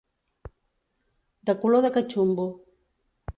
[1.51, 2.47] De color de catxumbo.